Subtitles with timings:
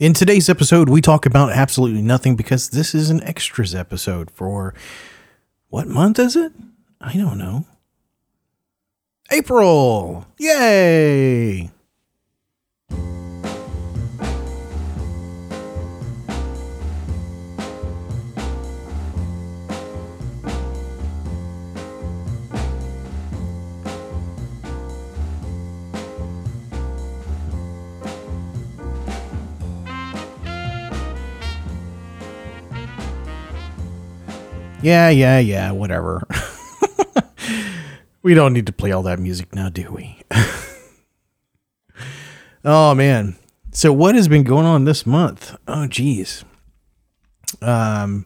[0.00, 4.72] In today's episode, we talk about absolutely nothing because this is an extras episode for
[5.68, 6.52] what month is it?
[7.02, 7.66] I don't know.
[9.30, 10.26] April!
[10.38, 11.70] Yay!
[34.82, 36.26] Yeah, yeah, yeah, whatever.
[38.22, 40.22] we don't need to play all that music now, do we?
[42.64, 43.36] oh man.
[43.72, 45.54] So what has been going on this month?
[45.68, 46.46] Oh geez.
[47.60, 48.24] Um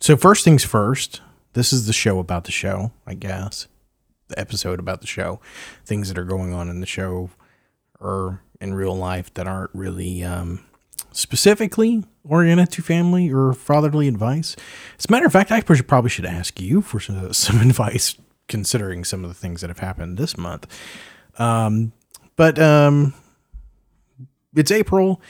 [0.00, 1.20] so first things first,
[1.52, 3.68] this is the show about the show, I guess.
[4.28, 5.38] The episode about the show.
[5.84, 7.28] Things that are going on in the show
[8.00, 10.64] or in real life that aren't really um
[11.14, 14.56] specifically oriented to family or fatherly advice.
[14.98, 18.16] As a matter of fact, I probably should ask you for some, advice
[18.48, 20.66] considering some of the things that have happened this month.
[21.38, 21.92] Um,
[22.36, 23.14] but um,
[24.54, 25.20] it's April.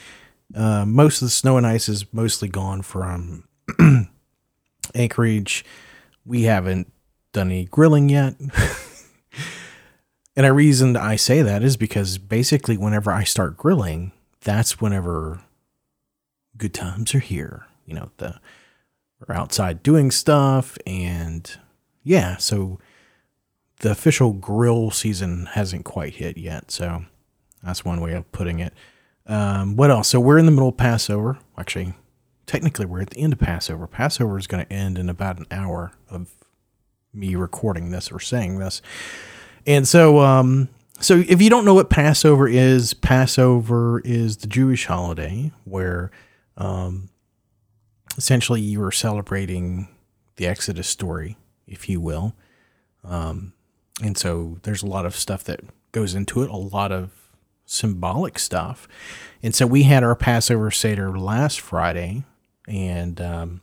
[0.53, 3.47] Uh, most of the snow and ice is mostly gone from
[4.95, 5.65] Anchorage.
[6.25, 6.91] We haven't
[7.33, 8.35] done any grilling yet.
[10.35, 14.11] and a reason I say that is because basically, whenever I start grilling,
[14.41, 15.41] that's whenever
[16.57, 17.67] good times are here.
[17.85, 18.39] You know, the
[19.25, 21.57] we're outside doing stuff and
[22.03, 22.79] yeah, so
[23.79, 26.71] the official grill season hasn't quite hit yet.
[26.71, 27.05] So
[27.63, 28.73] that's one way of putting it.
[29.25, 30.09] Um, what else?
[30.09, 31.39] So we're in the middle of Passover.
[31.57, 31.93] Actually,
[32.45, 33.87] technically, we're at the end of Passover.
[33.87, 36.31] Passover is going to end in about an hour of
[37.13, 38.81] me recording this or saying this.
[39.65, 44.85] And so, um, so if you don't know what Passover is, Passover is the Jewish
[44.85, 46.11] holiday where
[46.57, 47.09] um,
[48.17, 49.87] essentially, you are celebrating
[50.35, 52.35] the Exodus story, if you will.
[53.03, 53.53] Um,
[54.01, 55.61] and so there's a lot of stuff that
[55.91, 57.11] goes into it, a lot of
[57.65, 58.87] symbolic stuff.
[59.41, 62.23] And so we had our Passover Seder last Friday,
[62.67, 63.61] and um,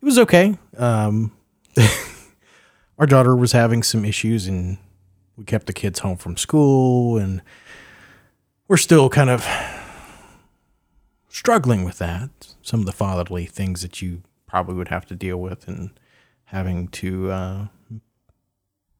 [0.00, 0.58] it was okay.
[0.76, 1.32] Um,
[2.98, 4.78] our daughter was having some issues, and
[5.36, 7.40] we kept the kids home from school, and
[8.68, 9.46] we're still kind of
[11.32, 12.54] struggling with that.
[12.62, 15.90] Some of the fatherly things that you probably would have to deal with, and
[16.44, 17.66] having to uh,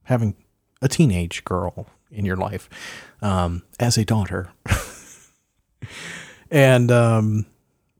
[0.04, 0.34] having
[0.80, 2.68] a teenage girl in your life
[3.20, 4.50] um, as a daughter,
[6.50, 7.46] and um,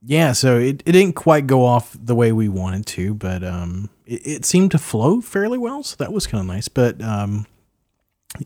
[0.05, 3.89] yeah, so it, it didn't quite go off the way we wanted to, but um,
[4.05, 6.67] it, it seemed to flow fairly well, so that was kind of nice.
[6.67, 7.45] But um,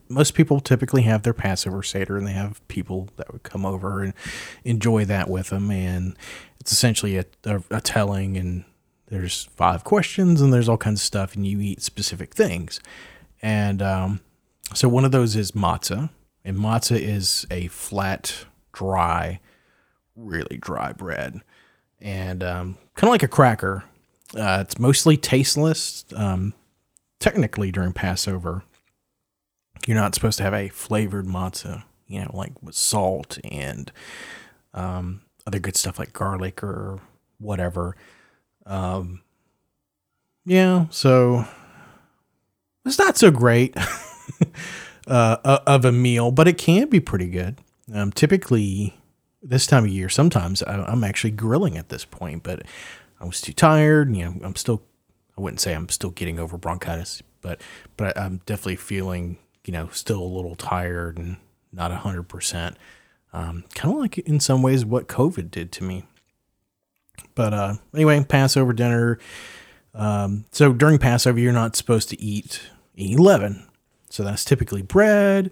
[0.09, 4.01] most people typically have their Passover Seder and they have people that would come over
[4.03, 4.13] and
[4.63, 5.71] enjoy that with them.
[5.71, 6.15] And
[6.59, 8.65] it's essentially a, a, a, telling, and
[9.07, 12.79] there's five questions and there's all kinds of stuff, and you eat specific things.
[13.41, 14.21] And um,
[14.73, 16.09] so one of those is matzah,
[16.43, 19.39] and matzah is a flat, dry,
[20.15, 21.41] really dry bread,
[22.01, 23.83] and um, kind of like a cracker.
[24.35, 26.03] Uh, it's mostly tasteless.
[26.13, 26.53] Um,
[27.19, 28.63] technically, during Passover,
[29.87, 33.91] you're not supposed to have a flavored matzah, you know, like with salt and
[34.73, 36.99] um, other good stuff like garlic or
[37.39, 37.95] whatever.
[38.65, 39.21] Um,
[40.45, 41.45] yeah, so
[42.85, 43.75] it's not so great
[45.07, 47.57] uh, of a meal, but it can be pretty good.
[47.93, 48.97] Um, typically,
[49.41, 52.63] this time of year, sometimes I, am actually grilling at this point, but
[53.19, 54.13] I was too tired.
[54.15, 54.83] You know, I'm still,
[55.37, 57.61] I wouldn't say I'm still getting over bronchitis, but
[57.95, 59.37] but I'm definitely feeling
[59.67, 61.37] you know, still a little tired and
[61.71, 62.75] not 100%.
[63.33, 66.05] Um, kind of like in some ways what COVID did to me.
[67.35, 69.19] But uh, anyway, Passover dinner.
[69.93, 72.61] Um, so during Passover, you're not supposed to eat
[72.97, 73.67] any leaven.
[74.09, 75.51] So that's typically bread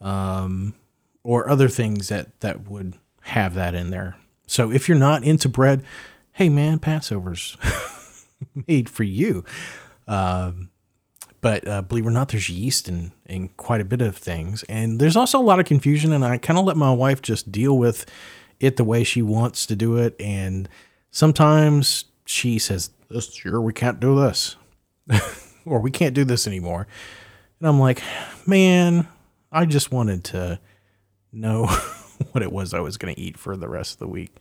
[0.00, 0.74] um,
[1.22, 4.16] or other things that, that would have that in there.
[4.48, 5.84] So if you're not into bread,
[6.32, 7.56] hey man, Passover's
[8.66, 9.44] made for you.
[10.08, 10.71] Um,
[11.42, 14.62] but uh, believe it or not, there's yeast in, in quite a bit of things.
[14.68, 17.52] And there's also a lot of confusion, and I kind of let my wife just
[17.52, 18.06] deal with
[18.60, 20.14] it the way she wants to do it.
[20.20, 20.68] And
[21.10, 22.90] sometimes she says,
[23.44, 24.56] year we can't do this,
[25.66, 26.86] or we can't do this anymore.
[27.58, 28.02] And I'm like,
[28.46, 29.06] Man,
[29.50, 30.60] I just wanted to
[31.32, 31.66] know
[32.32, 34.34] what it was I was going to eat for the rest of the week.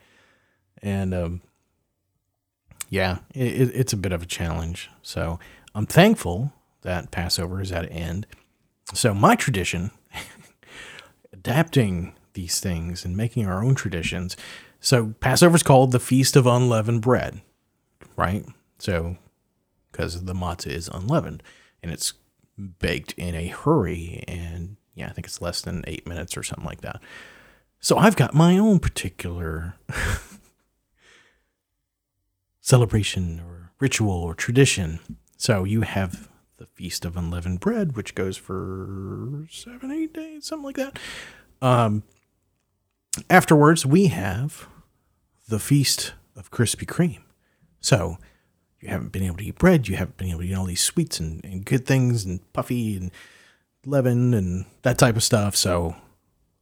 [0.81, 1.42] And um,
[2.89, 4.89] yeah, it, it's a bit of a challenge.
[5.01, 5.39] So
[5.75, 8.27] I'm thankful that Passover is at an end.
[8.93, 9.91] So, my tradition,
[11.33, 14.37] adapting these things and making our own traditions,
[14.79, 17.41] So Passover is called the Feast of Unleavened Bread,
[18.15, 18.45] right?
[18.79, 19.17] So
[19.91, 21.43] because the matzah is unleavened
[21.83, 22.13] and it's
[22.79, 26.65] baked in a hurry, and yeah, I think it's less than eight minutes or something
[26.65, 27.01] like that.
[27.79, 29.75] So I've got my own particular
[32.61, 34.99] celebration or ritual or tradition.
[35.37, 36.29] So you have
[36.61, 40.99] the Feast of Unleavened Bread, which goes for seven, eight days, something like that.
[41.59, 42.03] Um,
[43.31, 44.67] afterwards, we have
[45.49, 47.23] the Feast of Krispy Kreme.
[47.79, 48.19] So
[48.79, 50.83] you haven't been able to eat bread, you haven't been able to eat all these
[50.83, 53.09] sweets and, and good things and puffy and
[53.83, 55.55] leaven and that type of stuff.
[55.55, 55.95] So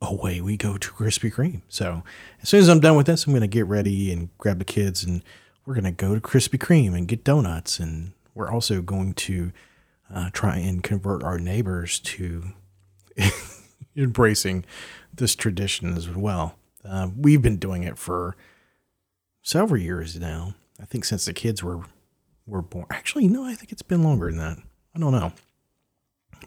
[0.02, 1.62] away we go to Krispy Kreme.
[1.68, 2.04] So
[2.42, 4.66] as soon as I'm done with this, I'm going to get ready and grab the
[4.66, 5.26] kids and
[5.66, 7.82] we're going to go to Krispy Kreme and get donuts.
[7.82, 9.52] And we're also going to
[10.14, 12.52] uh, try and convert our neighbors to
[13.96, 14.66] embracing
[15.14, 16.56] this tradition as well.
[16.84, 18.36] Uh, we've been doing it for
[19.42, 20.56] several years now.
[20.82, 21.82] I think since the kids were
[22.46, 22.86] were born.
[22.90, 24.58] Actually, no, I think it's been longer than that.
[24.96, 25.32] I don't know.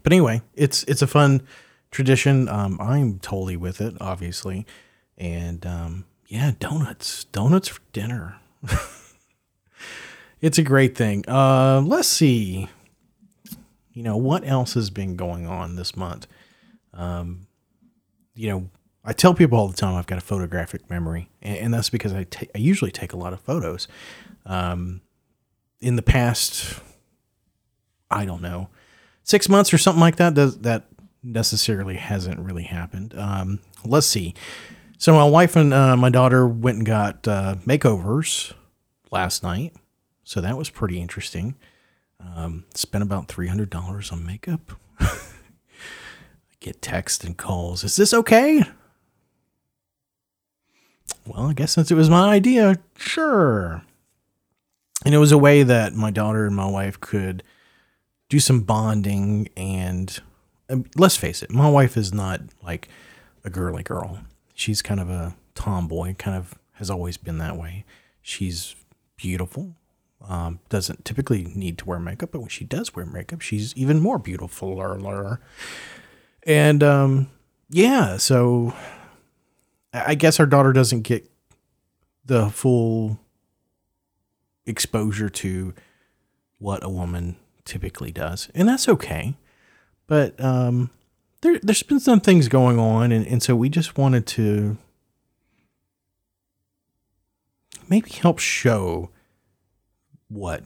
[0.03, 1.43] But anyway, it's it's a fun
[1.91, 2.49] tradition.
[2.49, 4.67] Um, I'm totally with it, obviously,
[5.17, 8.37] and um, yeah, donuts, donuts for dinner.
[10.41, 11.25] it's a great thing.
[11.29, 12.69] Uh, let's see.
[13.93, 16.27] You know what else has been going on this month?
[16.94, 17.47] Um,
[18.35, 18.71] you know,
[19.05, 22.12] I tell people all the time I've got a photographic memory, and, and that's because
[22.12, 23.89] I, I usually take a lot of photos.
[24.47, 25.03] Um,
[25.81, 26.81] in the past,
[28.11, 28.69] I don't know,
[29.25, 30.85] six months or something like that, does that
[31.23, 33.15] necessarily hasn't really happened.
[33.17, 34.35] Um, let's see.
[34.99, 38.53] So my wife and uh, my daughter went and got uh, makeovers
[39.11, 39.75] last night,
[40.25, 41.56] so that was pretty interesting.
[42.34, 44.72] Um, spent about three hundred dollars on makeup.
[44.98, 45.19] I
[46.60, 47.84] get text and calls.
[47.84, 48.62] Is this okay?
[51.26, 53.82] Well, I guess since it was my idea, sure.
[55.04, 57.42] And it was a way that my daughter and my wife could
[58.28, 59.48] do some bonding.
[59.56, 60.19] And
[60.69, 62.88] um, let's face it, my wife is not like
[63.44, 64.20] a girly girl.
[64.54, 67.84] She's kind of a tomboy, kind of has always been that way.
[68.20, 68.74] She's
[69.16, 69.74] beautiful,
[70.28, 74.00] um, doesn't typically need to wear makeup, but when she does wear makeup, she's even
[74.00, 74.80] more beautiful.
[76.44, 77.30] And um,
[77.70, 78.74] yeah, so
[79.92, 81.30] I guess our daughter doesn't get
[82.24, 83.19] the full
[84.66, 85.74] exposure to
[86.58, 89.34] what a woman typically does, and that's okay.
[90.06, 90.90] But um,
[91.40, 94.76] there, there's been some things going on, and, and so we just wanted to
[97.88, 99.10] maybe help show
[100.32, 100.64] what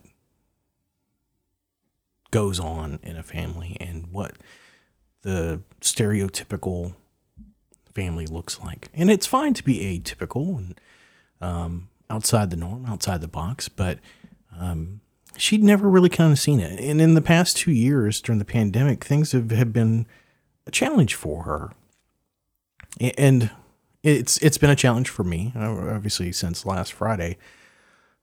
[2.30, 4.34] goes on in a family and what
[5.22, 6.94] the stereotypical
[7.94, 8.88] family looks like.
[8.94, 10.80] And it's fine to be atypical and
[11.40, 13.98] um, outside the norm, outside the box, but
[14.58, 15.00] um,
[15.36, 16.78] she'd never really kind of seen it.
[16.78, 20.06] And in the past two years during the pandemic, things have, have been
[20.66, 21.72] a challenge for her.
[23.18, 23.50] And
[24.02, 27.36] it's it's been a challenge for me, obviously, since last Friday.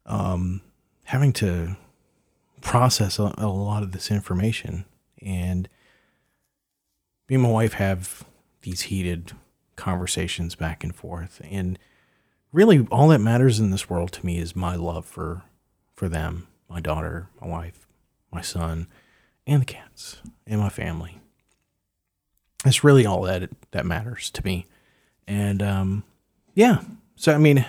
[0.05, 0.61] Um,
[1.03, 1.75] having to
[2.61, 4.85] process a, a lot of this information
[5.21, 5.67] and
[7.29, 8.25] me and my wife have
[8.61, 9.33] these heated
[9.75, 11.77] conversations back and forth and
[12.51, 15.43] really all that matters in this world to me is my love for
[15.95, 17.87] for them, my daughter, my wife,
[18.31, 18.87] my son,
[19.45, 20.17] and the cats
[20.47, 21.19] and my family.
[22.63, 24.65] that's really all that that matters to me.
[25.27, 26.03] And um,
[26.53, 26.81] yeah,
[27.15, 27.65] so I mean,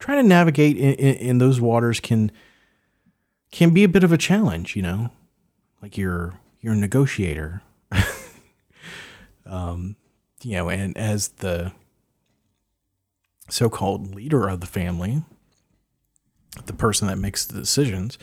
[0.00, 2.32] trying to navigate in, in, in those waters can
[3.52, 5.10] can be a bit of a challenge, you know.
[5.80, 7.62] Like you're you're a negotiator.
[9.46, 9.96] um,
[10.42, 11.72] you know, and as the
[13.48, 15.22] so called leader of the family,
[16.66, 18.18] the person that makes the decisions,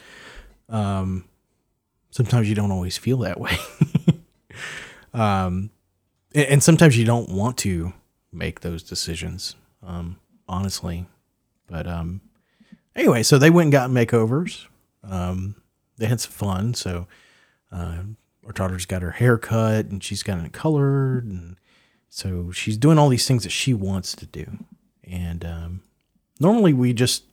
[0.69, 1.25] um,
[2.12, 3.57] sometimes you don't always feel that way.
[5.13, 5.69] um,
[6.34, 7.93] and, and, sometimes you don't want to
[8.31, 10.17] make those decisions, um,
[10.48, 11.05] honestly.
[11.68, 12.22] But um,
[12.96, 14.68] anyway, so they went and got makeovers.
[15.04, 15.56] Um,
[15.98, 16.74] they had some fun.
[16.74, 17.08] So
[17.72, 18.04] uh,
[18.46, 21.26] our daughter's got her hair cut and she's got it colored.
[21.26, 21.58] And
[22.10, 24.66] so she's doing all these things that she wants to do.
[25.04, 25.82] And um,
[26.40, 27.24] normally we just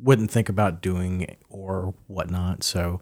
[0.00, 2.62] wouldn't think about doing or whatnot.
[2.62, 3.00] So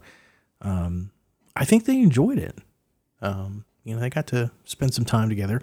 [0.61, 1.11] um,
[1.55, 2.57] I think they enjoyed it.
[3.21, 5.61] Um, you know, they got to spend some time together.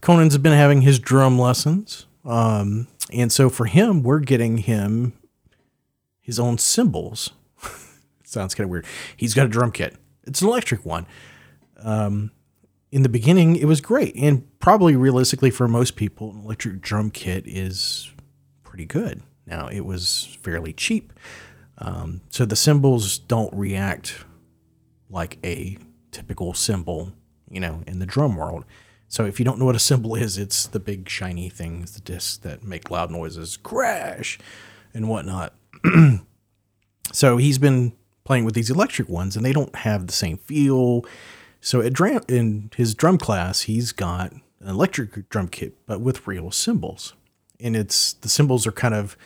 [0.00, 2.06] Conan's been having his drum lessons.
[2.24, 5.12] Um, and so for him, we're getting him
[6.20, 7.32] his own cymbals.
[8.24, 8.86] sounds kind of weird.
[9.16, 9.96] He's got a drum kit.
[10.24, 11.06] It's an electric one.
[11.78, 12.30] Um,
[12.90, 14.14] in the beginning, it was great.
[14.16, 18.10] And probably realistically for most people, an electric drum kit is
[18.62, 19.22] pretty good.
[19.46, 21.12] Now it was fairly cheap,
[21.78, 24.24] um, so the cymbals don't react
[25.10, 25.76] like a
[26.12, 27.12] typical cymbal,
[27.50, 28.64] you know, in the drum world.
[29.14, 32.00] So if you don't know what a cymbal is, it's the big shiny things, the
[32.00, 34.40] discs that make loud noises, crash,
[34.92, 35.54] and whatnot.
[37.12, 37.92] so he's been
[38.24, 41.04] playing with these electric ones, and they don't have the same feel.
[41.60, 46.26] So at drum, in his drum class, he's got an electric drum kit, but with
[46.26, 47.14] real cymbals,
[47.60, 49.16] and it's the cymbals are kind of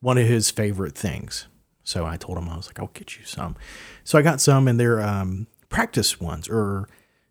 [0.00, 1.48] one of his favorite things.
[1.82, 3.56] So I told him I was like, I'll get you some.
[4.04, 6.88] So I got some, and they're um, practice ones or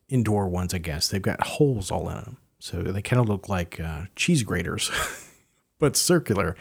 [0.10, 1.08] indoor ones, I guess.
[1.08, 4.92] They've got holes all in them, so they kind of look like uh, cheese graters,
[5.80, 6.56] but circular.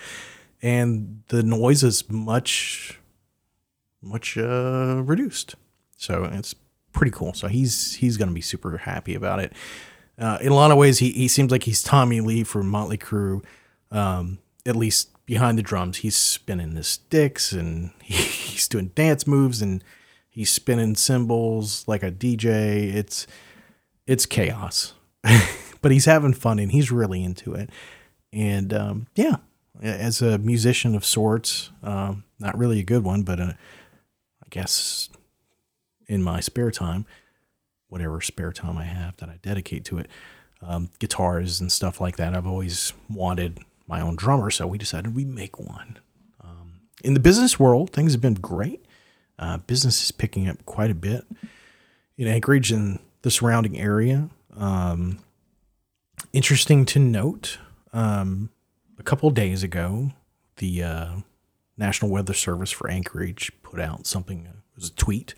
[0.63, 3.01] And the noise is much,
[4.01, 5.57] much uh, reduced.
[5.97, 6.55] So it's
[6.93, 7.35] pretty cool.
[7.35, 9.53] So he's he's gonna be super happy about it.
[10.19, 12.99] Uh, in a lot of ways, he he seems like he's Tommy Lee from Motley
[12.99, 13.45] Crue.
[13.91, 18.15] Um, at least behind the drums, he's spinning the sticks and he,
[18.53, 19.83] he's doing dance moves and
[20.33, 22.93] he's spinning cymbals like a DJ.
[22.95, 23.27] It's
[24.07, 24.95] it's chaos,
[25.81, 27.71] but he's having fun and he's really into it.
[28.33, 29.37] And um, yeah,
[29.81, 33.53] as a musician of sorts, um, not really a good one, but uh,
[34.43, 35.09] I guess
[36.09, 37.07] in my spare time,
[37.89, 40.09] whatever spare time I have that I dedicate to it,
[40.63, 42.35] um, guitars and stuff like that.
[42.35, 45.99] I've always wanted my own drummer, so we decided we make one.
[46.43, 48.85] Um, in the business world, things have been great.
[49.39, 51.25] Uh, business is picking up quite a bit
[52.17, 54.29] in Anchorage and the surrounding area.
[54.57, 55.19] Um,
[56.33, 57.59] interesting to note,
[57.93, 58.51] um,
[58.99, 60.13] a couple days ago,
[60.57, 61.11] the uh,
[61.77, 65.35] National Weather Service for Anchorage put out something, it was a tweet,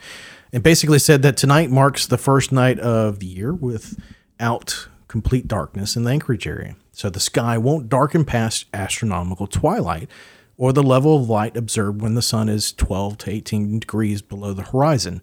[0.53, 5.97] and basically said that tonight marks the first night of the year without complete darkness
[5.97, 6.77] in the Anchorage area.
[6.93, 10.09] So the sky won't darken past astronomical twilight
[10.57, 14.53] or the level of light observed when the sun is 12 to 18 degrees below
[14.53, 15.21] the horizon.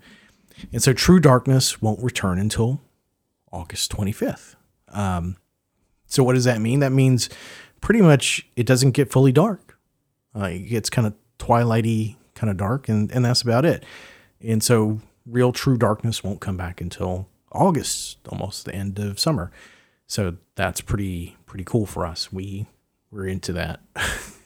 [0.72, 2.82] And so true darkness won't return until
[3.52, 4.56] August 25th.
[4.90, 5.38] Um,
[6.06, 6.82] so what does that mean?
[6.82, 7.30] That means
[7.80, 9.78] pretty much it doesn't get fully dark.
[10.36, 13.84] Uh, it gets kind of twilighty, kind of dark, and, and that's about it.
[14.42, 19.52] And so real true darkness won't come back until August, almost the end of summer.
[20.08, 22.32] So that's pretty pretty cool for us.
[22.32, 22.68] We
[23.12, 23.82] we're into that.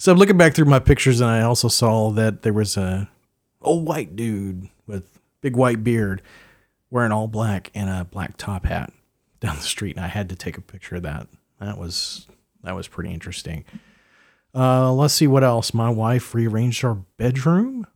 [0.00, 3.10] so I'm looking back through my pictures, and I also saw that there was a
[3.60, 6.22] old white dude with big white beard
[6.90, 8.94] wearing all black and a black top hat
[9.40, 11.26] down the street, and I had to take a picture of that.
[11.60, 12.26] That was
[12.62, 13.66] that was pretty interesting.
[14.54, 15.74] Uh, let's see what else.
[15.74, 17.86] My wife rearranged our bedroom,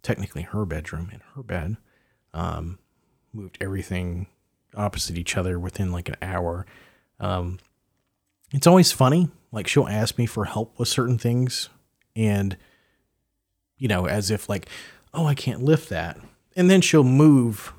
[0.00, 1.76] technically her bedroom and her bed.
[2.32, 2.78] Um,
[3.34, 4.28] moved everything
[4.74, 6.64] opposite each other within like an hour.
[7.20, 7.58] Um,
[8.52, 9.28] it's always funny.
[9.56, 11.70] Like she'll ask me for help with certain things,
[12.14, 12.58] and
[13.78, 14.68] you know, as if like,
[15.14, 16.18] oh, I can't lift that,
[16.54, 17.72] and then she'll move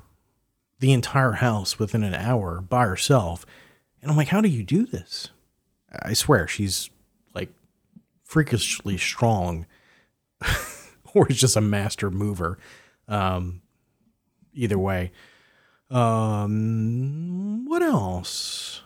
[0.80, 3.46] the entire house within an hour by herself.
[4.02, 5.28] And I'm like, how do you do this?
[6.02, 6.90] I swear she's
[7.32, 7.50] like
[8.24, 9.64] freakishly strong,
[11.14, 12.58] or is just a master mover.
[13.06, 13.62] Um,
[14.52, 15.12] either way.
[15.90, 18.82] Um, what else?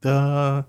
[0.00, 0.64] The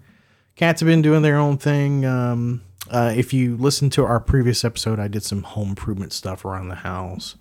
[0.56, 2.06] cats have been doing their own thing.
[2.06, 6.46] Um, uh, if you listen to our previous episode, I did some home improvement stuff
[6.46, 7.36] around the house.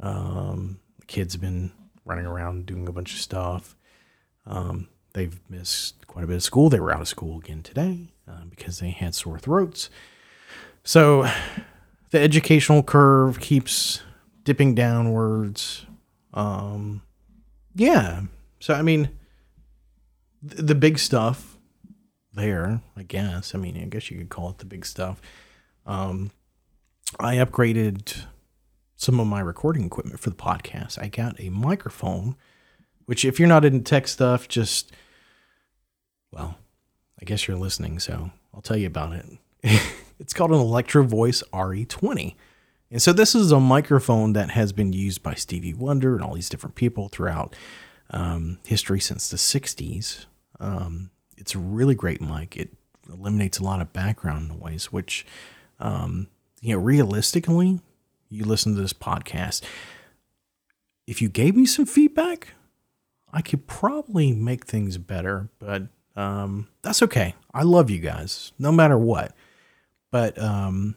[0.00, 1.72] Um, the kids have been
[2.04, 3.76] running around doing a bunch of stuff.
[4.46, 6.70] Um, they've missed quite a bit of school.
[6.70, 9.90] They were out of school again today uh, because they had sore throats.
[10.84, 11.28] So
[12.10, 14.02] the educational curve keeps
[14.44, 15.84] dipping downwards.
[16.32, 17.02] Um,
[17.74, 18.22] yeah.
[18.60, 19.10] So I mean,
[20.42, 21.58] the big stuff
[22.32, 23.54] there, I guess.
[23.54, 25.20] I mean, I guess you could call it the big stuff.
[25.86, 26.30] Um,
[27.18, 28.24] I upgraded
[28.96, 31.00] some of my recording equipment for the podcast.
[31.00, 32.36] I got a microphone,
[33.06, 34.92] which if you're not into tech stuff, just
[36.30, 36.56] well,
[37.20, 39.26] I guess you're listening, so I'll tell you about it.
[40.18, 42.34] it's called an Electro Voice RE20.
[42.90, 46.34] And so this is a microphone that has been used by Stevie Wonder and all
[46.34, 47.54] these different people throughout
[48.10, 50.26] um, history since the 60s.
[50.60, 52.56] Um, it's a really great mic.
[52.56, 52.70] It
[53.12, 55.24] eliminates a lot of background noise, which,
[55.78, 56.28] um,
[56.60, 57.80] you know, realistically,
[58.28, 59.62] you listen to this podcast.
[61.06, 62.54] If you gave me some feedback,
[63.32, 65.84] I could probably make things better, but
[66.16, 67.34] um, that's okay.
[67.54, 69.32] I love you guys, no matter what.
[70.10, 70.96] But um,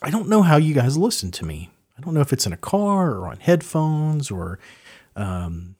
[0.00, 1.70] I don't know how you guys listen to me.
[1.96, 4.58] I don't know if it's in a car or on headphones or
[5.16, 5.76] um,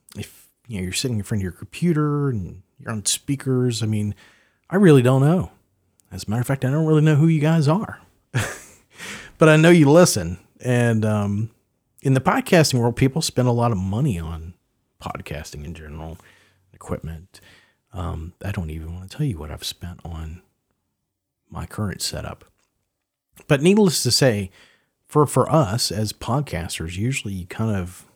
[0.66, 3.82] you know you're sitting in front of your computer and you're on speakers.
[3.82, 4.14] I mean,
[4.70, 5.50] I really don't know.
[6.10, 8.00] As a matter of fact, I don't really know who you guys are,
[9.38, 10.38] but I know you listen.
[10.60, 11.50] And um,
[12.02, 14.54] in the podcasting world, people spend a lot of money on
[15.02, 16.18] podcasting in general,
[16.72, 17.40] equipment.
[17.92, 20.42] Um, I don't even want to tell you what I've spent on
[21.50, 22.44] my current setup.
[23.48, 24.50] But needless to say,
[25.06, 28.06] for for us as podcasters, usually you kind of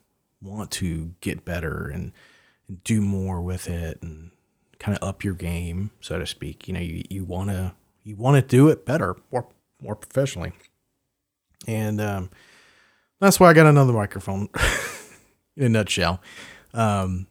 [0.40, 2.12] want to get better and,
[2.84, 4.30] do more with it and
[4.78, 6.68] kind of up your game, so to speak.
[6.68, 9.48] You know, you, you want to you want to do it better, more
[9.80, 10.52] more professionally,
[11.66, 12.30] and um,
[13.20, 14.48] that's why I got another microphone.
[15.58, 16.22] in a nutshell,
[16.72, 17.26] um,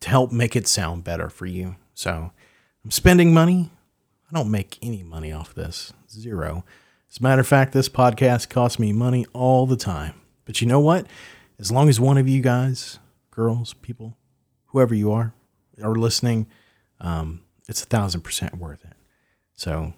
[0.00, 1.76] to help make it sound better for you.
[1.94, 2.30] So
[2.84, 3.70] I'm spending money.
[4.30, 5.92] I don't make any money off this.
[6.10, 6.64] Zero.
[7.10, 10.14] As a matter of fact, this podcast costs me money all the time.
[10.44, 11.06] But you know what?
[11.58, 12.98] As long as one of you guys,
[13.30, 14.16] girls, people,
[14.72, 15.32] whoever you are,
[15.82, 16.46] are listening,
[17.00, 18.96] um, it's a thousand percent worth it.
[19.54, 19.94] So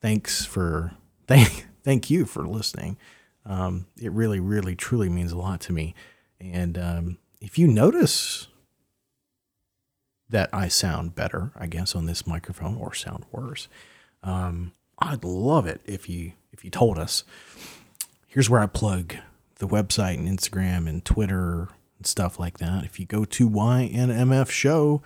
[0.00, 0.92] thanks for
[1.26, 2.96] thank thank you for listening.
[3.44, 5.94] Um, it really, really, truly means a lot to me.
[6.40, 8.48] And um, if you notice
[10.28, 13.68] that I sound better, I guess, on this microphone or sound worse,
[14.24, 17.22] um, I'd love it if you if you told us.
[18.26, 19.14] Here's where I plug
[19.56, 21.68] the website and Instagram and Twitter
[21.98, 22.84] and stuff like that.
[22.84, 25.00] If you go to ynmfshow.com,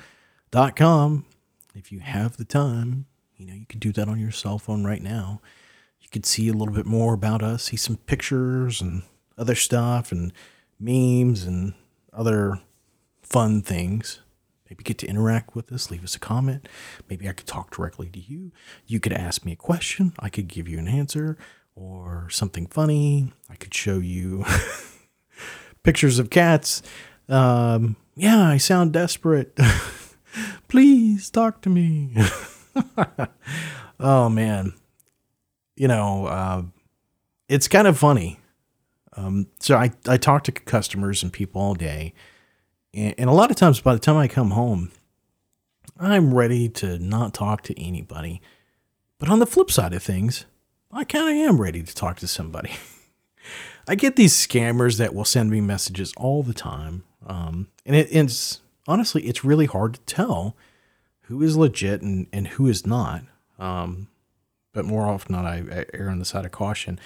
[1.75, 3.07] if you have the time,
[3.37, 5.41] you know, you could do that on your cell phone right now.
[6.01, 9.03] You could see a little bit more about us, see some pictures and
[9.39, 10.33] other stuff and
[10.79, 11.75] memes and
[12.13, 12.61] other
[13.23, 14.21] fun things.
[14.69, 16.69] Maybe get to interact with us, leave us a comment.
[17.09, 18.53] Maybe I could talk directly to you.
[18.87, 21.37] You could ask me a question, I could give you an answer
[21.75, 23.33] or something funny.
[23.49, 24.45] I could show you
[25.83, 26.83] pictures of cats.
[27.29, 29.59] Um, yeah, I sound desperate.
[30.69, 32.15] Please talk to me.
[34.01, 34.75] oh man,
[35.77, 36.63] you know, uh,
[37.49, 38.39] it's kind of funny.
[39.17, 42.15] Um, so I, I talk to customers and people all day.
[42.95, 44.93] And, and a lot of times by the time I come home,
[45.99, 48.41] I'm ready to not talk to anybody.
[49.19, 50.47] But on the flip side of things,
[50.93, 52.73] I kind of am ready to talk to somebody.
[53.91, 57.03] I get these scammers that will send me messages all the time.
[57.26, 60.57] Um, and it, it's honestly, it's really hard to tell
[61.23, 63.25] who is legit and, and who is not.
[63.59, 64.07] Um,
[64.73, 67.00] but more often than not, I, I, err on the side of caution.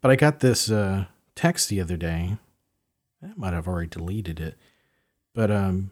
[0.00, 2.36] But I got this uh, text the other day.
[3.20, 4.54] I might have already deleted it.
[5.34, 5.90] But, um,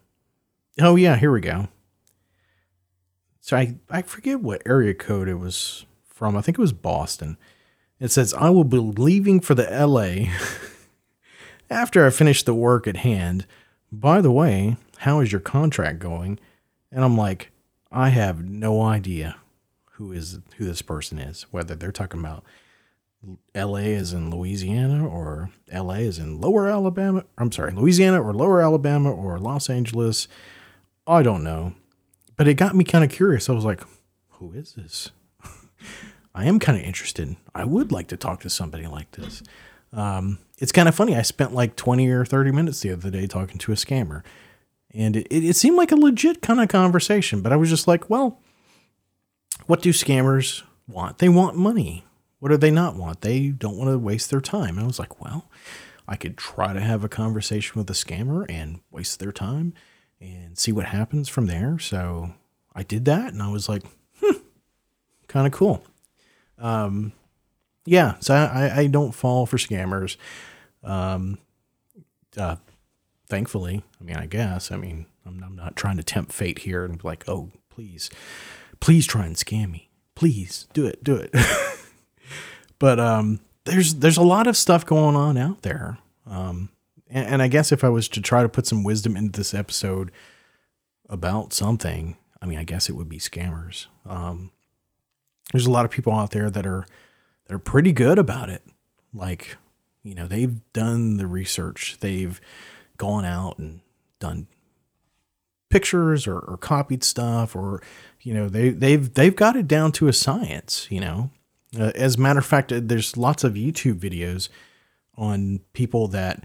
[0.80, 1.66] oh, yeah, here we go.
[3.40, 6.36] So I, I forget what area code it was from.
[6.36, 7.38] I think it was Boston.
[8.00, 10.32] It says, I will be leaving for the LA
[11.70, 13.46] after I finish the work at hand.
[13.90, 16.38] By the way, how is your contract going?
[16.92, 17.50] And I'm like,
[17.90, 19.36] I have no idea
[19.92, 22.44] who is who this person is, whether they're talking about
[23.54, 27.24] LA is in Louisiana or LA is in lower Alabama.
[27.36, 30.28] I'm sorry, Louisiana or lower Alabama or Los Angeles.
[31.06, 31.74] I don't know.
[32.36, 33.48] But it got me kind of curious.
[33.48, 33.82] I was like,
[34.32, 35.10] who is this?
[36.38, 37.34] I am kind of interested.
[37.52, 39.42] I would like to talk to somebody like this.
[39.92, 41.16] Um, it's kind of funny.
[41.16, 44.22] I spent like 20 or 30 minutes the other day talking to a scammer.
[44.94, 48.08] And it, it seemed like a legit kind of conversation, but I was just like,
[48.08, 48.40] well,
[49.66, 51.18] what do scammers want?
[51.18, 52.04] They want money.
[52.38, 53.22] What do they not want?
[53.22, 54.76] They don't want to waste their time.
[54.76, 55.50] And I was like, well,
[56.06, 59.74] I could try to have a conversation with a scammer and waste their time
[60.20, 61.80] and see what happens from there.
[61.80, 62.30] So
[62.76, 63.82] I did that and I was like,
[64.20, 64.38] hmm,
[65.26, 65.82] kind of cool.
[66.58, 67.12] Um,
[67.86, 70.16] yeah, so I, I don't fall for scammers.
[70.82, 71.38] Um,
[72.36, 72.56] uh,
[73.28, 76.84] thankfully, I mean, I guess, I mean, I'm, I'm not trying to tempt fate here
[76.84, 78.10] and be like, oh, please,
[78.80, 79.88] please try and scam me.
[80.14, 81.34] Please do it, do it.
[82.78, 85.98] but, um, there's, there's a lot of stuff going on out there.
[86.26, 86.70] Um,
[87.08, 89.54] and, and I guess if I was to try to put some wisdom into this
[89.54, 90.10] episode
[91.08, 93.86] about something, I mean, I guess it would be scammers.
[94.06, 94.50] Um,
[95.52, 96.86] there's a lot of people out there that are
[97.46, 98.62] that are pretty good about it.
[99.14, 99.56] Like,
[100.02, 101.96] you know, they've done the research.
[102.00, 102.40] They've
[102.98, 103.80] gone out and
[104.18, 104.46] done
[105.70, 107.82] pictures or, or copied stuff or
[108.22, 111.30] you know they they've they've got it down to a science you know
[111.78, 114.48] uh, as a matter of fact there's lots of youtube videos
[115.16, 116.44] on people that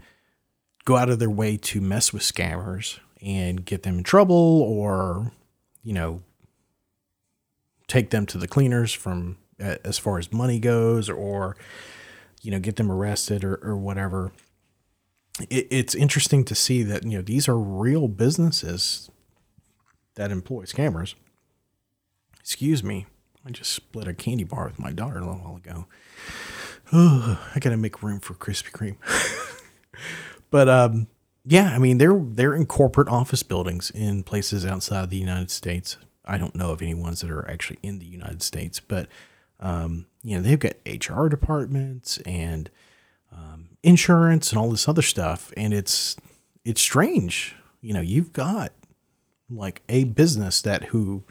[0.84, 5.32] go out of their way to mess with scammers and get them in trouble or
[5.82, 6.20] you know
[7.94, 11.56] take them to the cleaners from as far as money goes or
[12.42, 14.32] you know get them arrested or, or whatever
[15.48, 19.10] it, it's interesting to see that you know these are real businesses
[20.16, 21.14] that employ scammers
[22.40, 23.06] excuse me
[23.46, 25.86] I just split a candy bar with my daughter a little while ago.
[26.92, 28.96] I gotta make room for Krispy Kreme.
[30.50, 31.08] but um,
[31.44, 35.98] yeah, I mean they're they're in corporate office buildings in places outside the United States.
[36.26, 39.08] I don't know of any ones that are actually in the United States, but
[39.60, 42.70] um, you know they've got HR departments and
[43.32, 46.16] um, insurance and all this other stuff, and it's
[46.64, 47.54] it's strange.
[47.80, 48.72] You know, you've got
[49.50, 51.24] like a business that who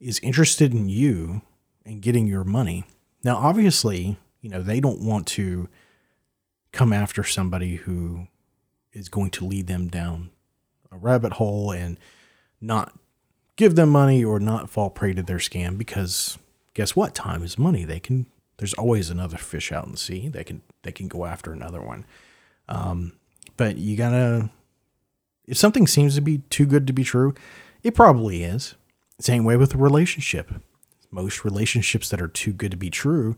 [0.00, 1.42] is interested in you
[1.84, 2.84] and getting your money.
[3.22, 5.68] Now, obviously, you know, they don't want to
[6.72, 8.26] come after somebody who
[8.92, 10.30] is going to lead them down
[10.90, 11.98] a rabbit hole and
[12.60, 12.92] not
[13.56, 16.38] give them money or not fall prey to their scam because
[16.74, 17.14] guess what?
[17.14, 17.84] Time is money.
[17.84, 18.26] They can
[18.58, 20.28] there's always another fish out in the sea.
[20.28, 22.04] They can they can go after another one.
[22.68, 23.12] Um,
[23.56, 24.50] but you gotta
[25.46, 27.34] if something seems to be too good to be true,
[27.82, 28.74] it probably is.
[29.18, 30.52] Same way with a relationship.
[31.10, 33.36] Most relationships that are too good to be true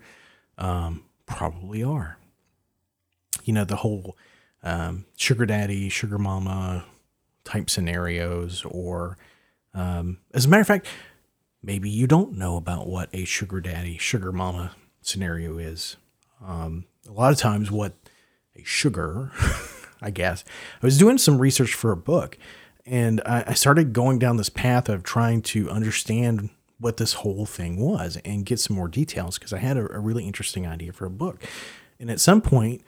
[0.59, 2.19] um, probably are.
[3.45, 4.17] You know, the whole
[4.63, 6.85] um, sugar daddy, sugar mama
[7.45, 9.19] type scenarios, or
[9.75, 10.87] um, as a matter of fact,
[11.63, 15.97] maybe you don't know about what a sugar daddy, sugar mama scenario is.
[16.45, 17.95] Um, a lot of times, what
[18.57, 19.33] a sugar,
[20.03, 20.45] I guess,
[20.83, 22.39] I was doing some research for a book
[22.87, 27.47] and I, I started going down this path of trying to understand what this whole
[27.47, 30.93] thing was and get some more details because I had a, a really interesting idea
[30.93, 31.43] for a book.
[31.99, 32.83] And at some point,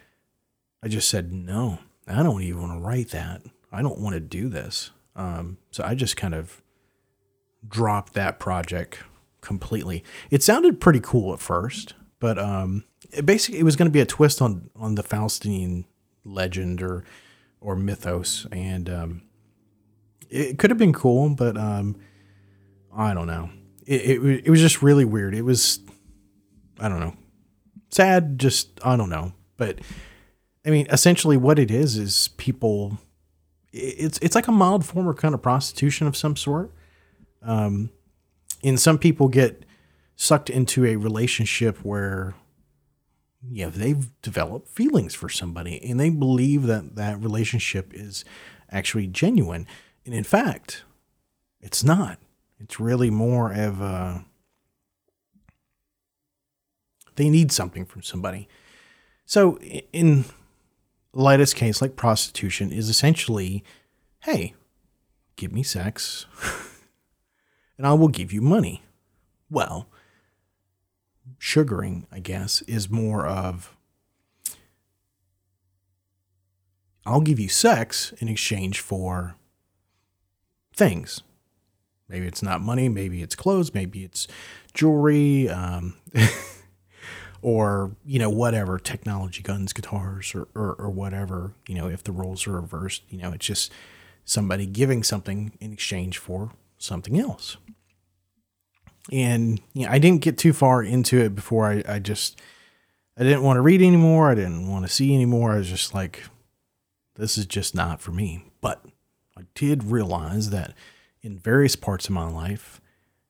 [0.82, 3.42] I just said, no, I don't even want to write that.
[3.72, 4.90] I don't want to do this.
[5.14, 6.62] Um, so I just kind of
[7.68, 9.00] dropped that project
[9.40, 10.04] completely.
[10.30, 14.00] It sounded pretty cool at first, but um, it basically it was going to be
[14.00, 15.84] a twist on on the Faustian
[16.24, 17.04] legend or
[17.60, 19.22] or mythos, and um,
[20.28, 21.96] it could have been cool, but um,
[22.94, 23.50] I don't know.
[23.86, 25.34] It, it it was just really weird.
[25.34, 25.80] It was
[26.80, 27.14] I don't know,
[27.90, 28.38] sad.
[28.38, 29.80] Just I don't know, but
[30.66, 32.98] I mean, essentially, what it is is people.
[33.72, 36.72] It's it's like a mild form of kind of prostitution of some sort.
[37.46, 37.90] Um,
[38.62, 39.64] and some people get
[40.16, 42.34] sucked into a relationship where
[43.48, 48.24] yeah they've developed feelings for somebody and they believe that that relationship is
[48.72, 49.66] actually genuine
[50.06, 50.84] and in fact,
[51.60, 52.18] it's not.
[52.60, 54.24] It's really more of a.
[57.16, 58.48] They need something from somebody.
[59.24, 59.58] So,
[59.92, 60.26] in
[61.12, 63.64] lightest case, like prostitution, is essentially
[64.20, 64.54] hey,
[65.36, 66.26] give me sex
[67.78, 68.82] and I will give you money.
[69.50, 69.88] Well,
[71.38, 73.76] sugaring, I guess, is more of
[77.04, 79.36] I'll give you sex in exchange for
[80.74, 81.22] things.
[82.08, 84.26] Maybe it's not money, maybe it's clothes, maybe it's
[84.74, 85.94] jewelry, um,
[87.42, 91.54] or you know whatever technology, guns, guitars, or, or or whatever.
[91.68, 93.72] You know, if the roles are reversed, you know, it's just
[94.24, 96.50] somebody giving something in exchange for
[96.86, 97.56] something else.
[99.12, 102.40] And you know, I didn't get too far into it before I, I just
[103.18, 104.30] I didn't want to read anymore.
[104.30, 105.52] I didn't want to see anymore.
[105.52, 106.24] I was just like,
[107.14, 108.44] this is just not for me.
[108.60, 108.84] But
[109.36, 110.74] I did realize that
[111.22, 112.80] in various parts of my life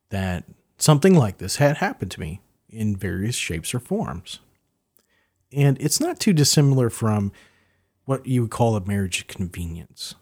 [0.09, 0.43] that
[0.77, 4.39] something like this had happened to me in various shapes or forms.
[5.53, 7.31] And it's not too dissimilar from
[8.05, 10.15] what you would call a marriage convenience,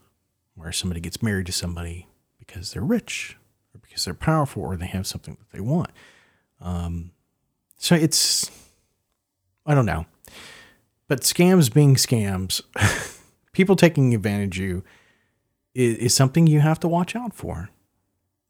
[0.54, 2.08] where somebody gets married to somebody
[2.56, 3.38] because they're rich
[3.74, 5.92] or because they're powerful or they have something that they want.
[6.62, 7.12] Um,
[7.78, 8.50] so it's,
[9.66, 10.06] I don't know.
[11.10, 12.62] But scams being scams,
[13.52, 14.84] people taking advantage of you
[15.74, 17.70] is, is something you have to watch out for.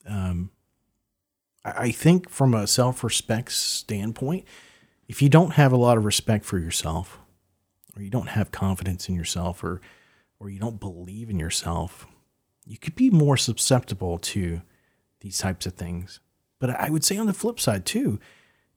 [0.08, 0.52] Um,
[1.63, 4.46] I, I think from a self respect standpoint,
[5.08, 7.20] if you don't have a lot of respect for yourself,
[7.96, 9.82] or you don't have confidence in yourself, or
[10.39, 12.08] or you don't believe in yourself,
[12.65, 14.62] you could be more susceptible to
[15.21, 16.19] these types of things.
[16.60, 18.19] But I would say on the flip side too,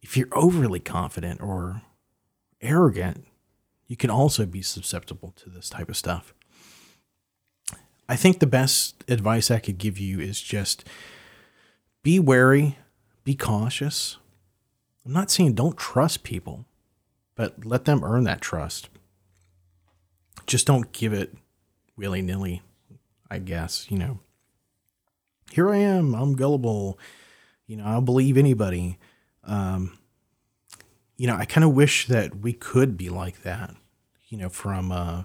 [0.03, 1.83] if you're overly confident or
[2.61, 3.27] arrogant,
[3.87, 6.35] you can also be susceptible to this type of stuff.
[8.09, 10.85] I think the best advice I could give you is just
[12.03, 12.79] be wary,
[13.25, 14.17] be cautious.
[15.05, 16.65] I'm not saying don't trust people,
[17.35, 18.89] but let them earn that trust.
[20.47, 21.35] Just don't give it
[21.97, 22.63] willy nilly,
[23.31, 24.21] I guess, you know.
[25.51, 26.99] Here I am, I'm gullible,
[27.67, 28.99] you know, I'll believe anybody.
[29.45, 29.99] Um,
[31.17, 33.75] you know, I kind of wish that we could be like that,
[34.29, 35.23] you know, from, uh,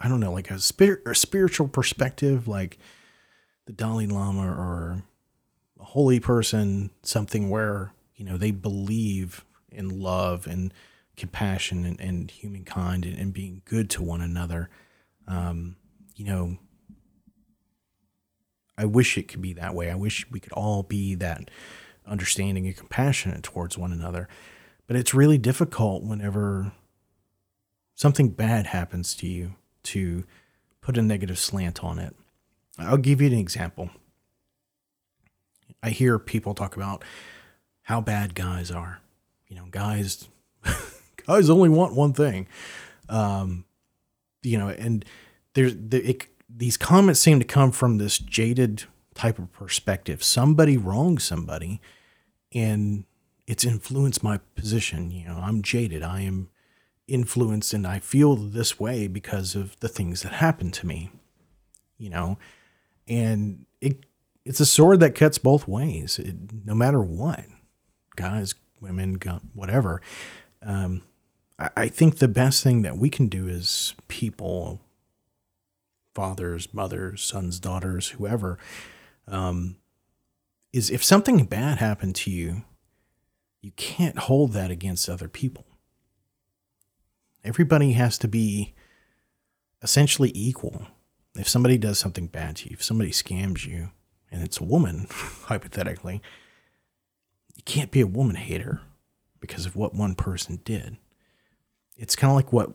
[0.00, 2.78] I don't know, like a spirit a spiritual perspective, like
[3.66, 5.02] the Dalai Lama or
[5.80, 10.74] a holy person something where, you know, they believe in love and
[11.16, 14.70] compassion and, and humankind and, and being good to one another.
[15.26, 15.76] Um,
[16.16, 16.58] you know,
[18.76, 19.90] I wish it could be that way.
[19.90, 21.50] I wish we could all be that
[22.06, 24.28] understanding and compassionate towards one another.
[24.86, 26.72] But it's really difficult whenever
[27.94, 30.24] something bad happens to you to
[30.80, 32.14] put a negative slant on it.
[32.78, 33.90] I'll give you an example.
[35.82, 37.04] I hear people talk about
[37.82, 39.00] how bad guys are.
[39.48, 40.28] You know, guys
[41.26, 42.46] guys only want one thing.
[43.08, 43.64] Um,
[44.42, 45.04] you know, and
[45.54, 48.84] there's the, it, these comments seem to come from this jaded
[49.14, 50.22] type of perspective.
[50.22, 51.80] Somebody wronged somebody,
[52.52, 53.04] and
[53.46, 55.10] it's influenced my position.
[55.10, 56.02] You know, I'm jaded.
[56.02, 56.50] I am
[57.06, 61.10] influenced, and I feel this way because of the things that happened to me.
[61.98, 62.38] You know,
[63.08, 64.04] and it
[64.44, 66.18] it's a sword that cuts both ways.
[66.18, 67.44] It, no matter what,
[68.16, 69.18] guys, women,
[69.54, 70.02] whatever.
[70.62, 71.02] Um,
[71.58, 74.80] I, think the best thing that we can do as people
[76.14, 78.58] fathers, mothers, sons, daughters, whoever,
[79.26, 79.76] um,
[80.72, 82.62] is if something bad happened to you,
[83.60, 85.64] you can't hold that against other people.
[87.42, 88.74] Everybody has to be
[89.82, 90.86] essentially equal.
[91.36, 93.90] If somebody does something bad to you, if somebody scams you,
[94.30, 96.22] and it's a woman, hypothetically,
[97.54, 98.82] you can't be a woman hater
[99.40, 100.96] because of what one person did.
[101.96, 102.72] It's kind of like what,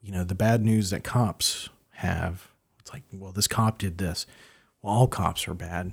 [0.00, 4.26] you know, the bad news that cops have it's like, well, this cop did this.
[4.82, 5.92] Well, all cops are bad.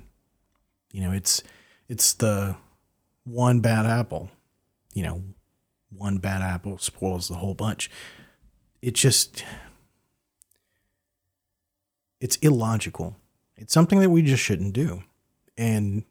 [0.92, 1.42] You know, it's
[1.88, 2.56] it's the
[3.24, 4.30] one bad apple.
[4.92, 5.22] You know,
[5.90, 7.90] one bad apple spoils the whole bunch.
[8.82, 9.44] It just
[12.20, 13.16] it's illogical.
[13.56, 15.04] It's something that we just shouldn't do.
[15.56, 16.04] And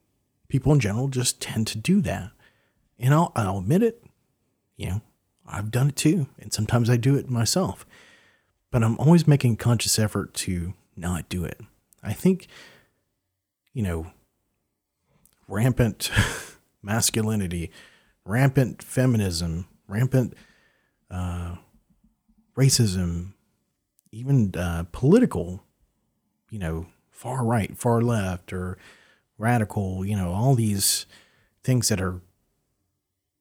[0.48, 2.32] people in general just tend to do that.
[2.98, 4.04] And I'll, I'll admit it,
[4.76, 5.02] you know,
[5.50, 6.28] I've done it too.
[6.40, 7.86] And sometimes I do it myself
[8.72, 11.60] but I'm always making conscious effort to not do it.
[12.04, 12.48] I think,
[13.74, 14.08] you know,
[15.48, 16.12] rampant
[16.82, 17.72] masculinity,
[18.26, 20.36] rampant feminism, rampant
[21.10, 21.56] uh,
[22.56, 23.34] racism,
[24.12, 25.64] even uh, political,
[26.50, 28.78] you know, far right, far left, or
[29.38, 31.06] radical, you know, all these
[31.64, 32.22] things that are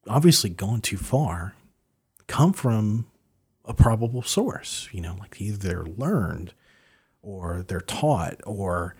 [0.07, 1.55] obviously gone too far
[2.29, 3.07] come from
[3.65, 6.55] a probable source, you know, like either they're learned
[7.21, 8.95] or they're taught or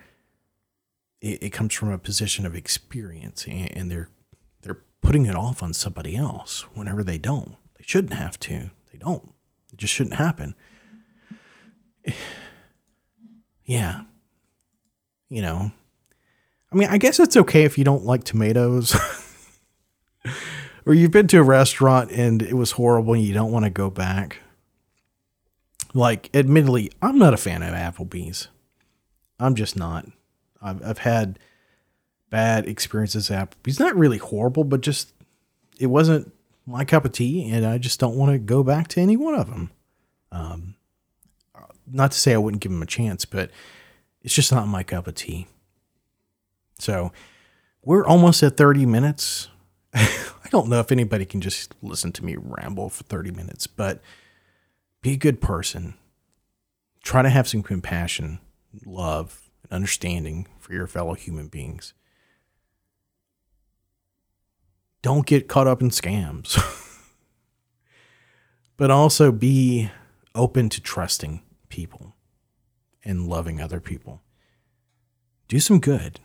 [1.21, 4.09] it, it comes from a position of experience and, and they're
[4.61, 7.55] they're putting it off on somebody else whenever they don't.
[7.77, 8.71] They shouldn't have to.
[8.91, 9.33] They don't.
[9.71, 10.55] It just shouldn't happen.
[13.65, 14.05] Yeah.
[15.29, 15.71] You know.
[16.71, 18.95] I mean, I guess it's okay if you don't like tomatoes.
[20.85, 23.71] or you've been to a restaurant and it was horrible and you don't want to
[23.71, 24.37] go back.
[25.93, 28.47] Like, admittedly, I'm not a fan of Applebee's.
[29.39, 30.05] I'm just not.
[30.61, 31.39] I've, I've had
[32.29, 33.79] bad experiences at Applebee's.
[33.79, 35.13] Not really horrible, but just
[35.79, 36.31] it wasn't
[36.65, 39.33] my cup of tea, and I just don't want to go back to any one
[39.33, 39.71] of them.
[40.31, 40.75] Um,
[41.91, 43.49] not to say I wouldn't give them a chance, but
[44.21, 45.47] it's just not my cup of tea.
[46.77, 47.11] So
[47.83, 49.47] we're almost at 30 minutes.
[50.49, 54.01] I don't know if anybody can just listen to me ramble for 30 minutes, but
[55.03, 55.93] be a good person.
[57.03, 58.39] Try to have some compassion,
[58.83, 61.93] love, and understanding for your fellow human beings.
[65.03, 66.57] Don't get caught up in scams.
[68.75, 69.91] but also be
[70.33, 72.15] open to trusting people
[73.05, 74.23] and loving other people.
[75.47, 76.19] Do some good.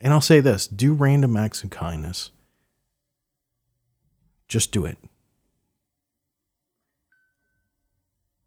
[0.00, 2.30] And I'll say this do random acts of kindness.
[4.50, 4.98] Just do it.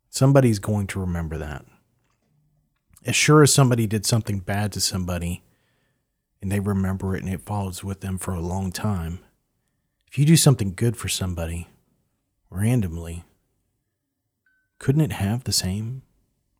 [0.09, 1.65] Somebody's going to remember that.
[3.05, 5.43] As sure as somebody did something bad to somebody
[6.41, 9.19] and they remember it and it follows with them for a long time,
[10.05, 11.69] if you do something good for somebody
[12.49, 13.23] randomly,
[14.79, 16.01] couldn't it have the same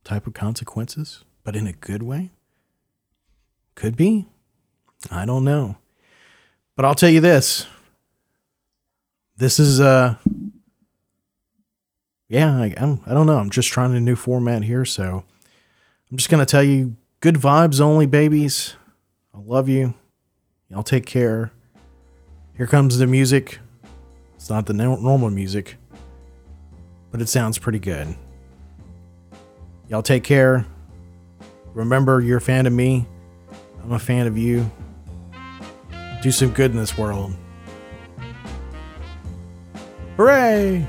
[0.05, 2.31] type of consequences, but in a good way?
[3.75, 4.25] Could be.
[5.11, 5.75] I don't know.
[6.77, 7.67] But I'll tell you this.
[9.43, 10.15] This is uh
[12.29, 13.39] yeah, I, I'm, I don't know.
[13.39, 14.85] I'm just trying a new format here.
[14.85, 15.25] So
[16.09, 18.77] I'm just to tell you good vibes only, babies.
[19.35, 19.95] I love you.
[20.69, 21.51] Y'all take care.
[22.55, 23.59] Here comes the music.
[24.35, 25.75] It's not the normal music,
[27.11, 28.15] but it sounds pretty good.
[29.89, 30.65] Y'all take care.
[31.73, 33.05] Remember, you're a fan of me.
[33.83, 34.71] I'm a fan of you.
[36.21, 37.35] do some good in this world.
[40.15, 40.87] Hooray!